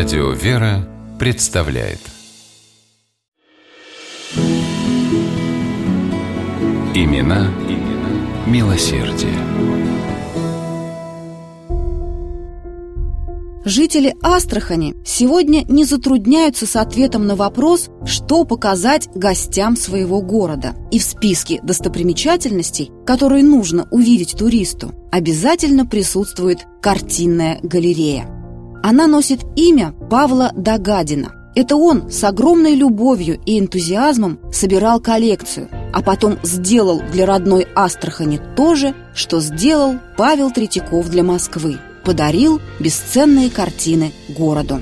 [0.00, 1.98] Радио «Вера» представляет
[6.94, 9.34] Имена, имена милосердие.
[13.66, 20.76] Жители Астрахани сегодня не затрудняются с ответом на вопрос, что показать гостям своего города.
[20.90, 28.39] И в списке достопримечательностей, которые нужно увидеть туристу, обязательно присутствует картинная галерея.
[28.82, 31.52] Она носит имя Павла Дагадина.
[31.54, 38.40] Это он с огромной любовью и энтузиазмом собирал коллекцию, а потом сделал для родной Астрахани
[38.56, 44.80] то же, что сделал Павел Третьяков для Москвы– подарил бесценные картины городу.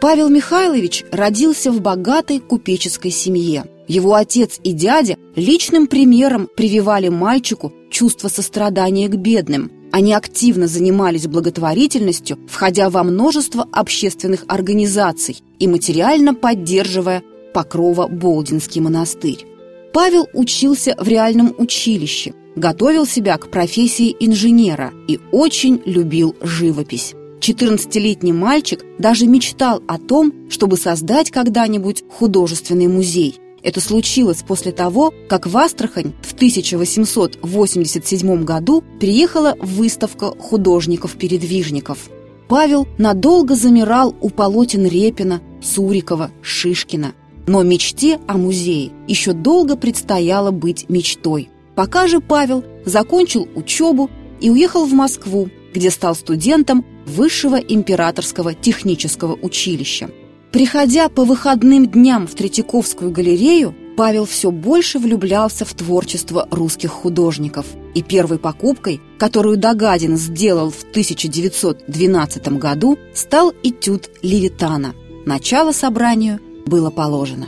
[0.00, 3.66] Павел Михайлович родился в богатой купеческой семье.
[3.86, 9.70] Его отец и дядя личным примером прививали мальчику чувство сострадания к бедным.
[9.92, 19.46] Они активно занимались благотворительностью, входя во множество общественных организаций и материально поддерживая Покрово-Болдинский монастырь.
[19.92, 27.14] Павел учился в реальном училище, готовил себя к профессии инженера и очень любил живопись.
[27.40, 33.40] 14-летний мальчик даже мечтал о том, чтобы создать когда-нибудь художественный музей.
[33.62, 42.10] Это случилось после того, как в Астрахань в 1887 году приехала выставка художников-передвижников.
[42.48, 47.12] Павел надолго замирал у полотен Репина, Сурикова, Шишкина.
[47.46, 51.48] Но мечте о музее еще долго предстояло быть мечтой–
[51.80, 59.38] Пока же Павел закончил учебу и уехал в Москву, где стал студентом Высшего императорского технического
[59.40, 60.10] училища.
[60.52, 67.66] Приходя по выходным дням в Третьяковскую галерею, Павел все больше влюблялся в творчество русских художников.
[67.94, 74.94] И первой покупкой, которую Дагадин сделал в 1912 году, стал этюд Левитана.
[75.24, 77.46] Начало собранию было положено.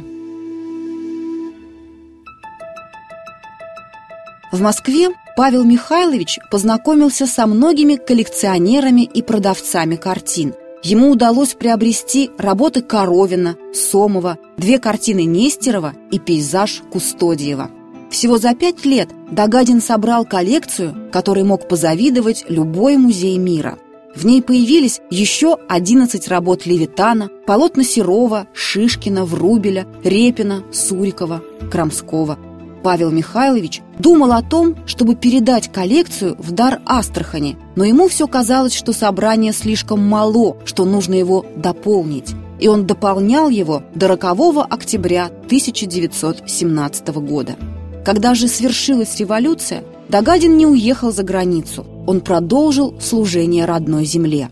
[4.53, 10.55] В Москве Павел Михайлович познакомился со многими коллекционерами и продавцами картин.
[10.83, 17.71] Ему удалось приобрести работы Коровина, Сомова, две картины Нестерова и пейзаж Кустодиева.
[18.11, 23.79] Всего за пять лет Дагадин собрал коллекцию, которой мог позавидовать любой музей мира.
[24.15, 32.39] В ней появились еще 11 работ Левитана, полотна Серова, Шишкина, Врубеля, Репина, Сурикова, Крамского–
[32.83, 38.75] Павел Михайлович думал о том, чтобы передать коллекцию в дар Астрахани, но ему все казалось,
[38.75, 42.35] что собрание слишком мало, что нужно его дополнить.
[42.59, 47.57] И он дополнял его до рокового октября 1917 года.
[48.05, 51.87] Когда же свершилась революция, Дагадин не уехал за границу.
[52.07, 54.51] Он продолжил служение родной земле.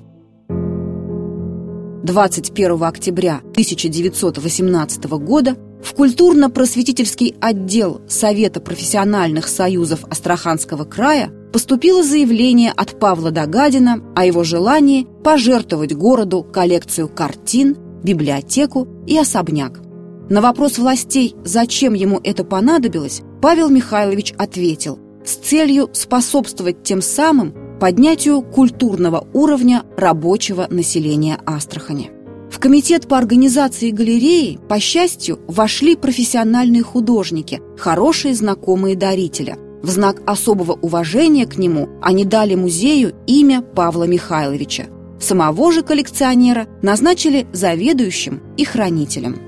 [2.02, 12.98] 21 октября 1918 года в культурно-просветительский отдел Совета профессиональных союзов Астраханского края поступило заявление от
[12.98, 19.80] Павла Дагадина о его желании пожертвовать городу коллекцию картин, библиотеку и особняк.
[20.28, 27.54] На вопрос властей, зачем ему это понадобилось, Павел Михайлович ответил с целью способствовать тем самым
[27.80, 32.19] поднятию культурного уровня рабочего населения Астрахани.
[32.50, 39.56] В комитет по организации галереи, по счастью, вошли профессиональные художники, хорошие знакомые дарителя.
[39.82, 44.86] В знак особого уважения к нему они дали музею имя Павла Михайловича.
[45.20, 49.38] Самого же коллекционера назначили заведующим и хранителем.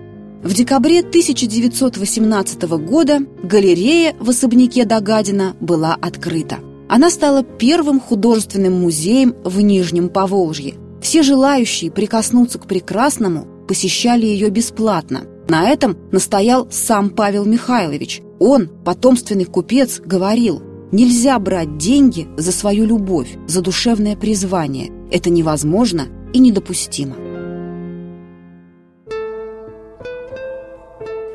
[0.42, 6.58] В декабре 1918 года галерея в особняке Дагадина была открыта.
[6.88, 10.74] Она стала первым художественным музеем в Нижнем Поволжье.
[11.12, 15.26] Все желающие прикоснуться к прекрасному посещали ее бесплатно.
[15.46, 18.22] На этом настоял сам Павел Михайлович.
[18.40, 24.90] Он, потомственный купец, говорил, нельзя брать деньги за свою любовь, за душевное призвание.
[25.10, 27.14] Это невозможно и недопустимо.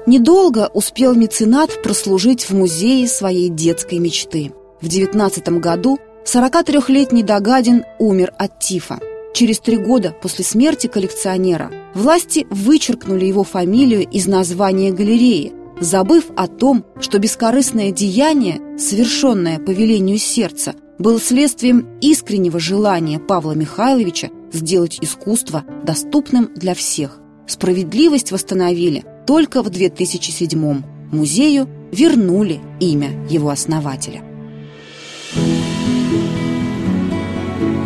[0.07, 4.53] Недолго успел меценат прослужить в музее своей детской мечты.
[4.81, 8.99] В 19 году 43-летний Дагадин умер от тифа.
[9.37, 16.47] Через три года после смерти коллекционера власти вычеркнули его фамилию из названия галереи, забыв о
[16.47, 24.97] том, что бескорыстное деяние, совершенное по велению сердца, было следствием искреннего желания Павла Михайловича сделать
[25.01, 27.19] искусство доступным для всех.
[27.45, 30.81] Справедливость восстановили только в 2007
[31.11, 34.23] Музею вернули имя его основателя.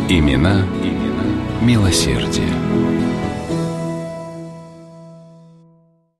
[0.08, 0.66] Имена,
[1.62, 2.91] милосердие.